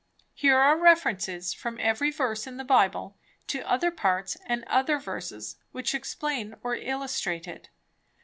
Here 0.33 0.57
are 0.57 0.79
references 0.79 1.53
from 1.53 1.77
every 1.79 2.09
verse 2.09 2.47
in 2.47 2.57
the 2.57 2.63
Bible 2.63 3.19
to 3.45 3.61
other 3.69 3.91
parts 3.91 4.35
and 4.47 4.63
other 4.63 4.97
verses 4.97 5.57
which 5.73 5.93
explain 5.93 6.55
or 6.63 6.73
illustrate 6.73 7.47
it. 7.47 7.69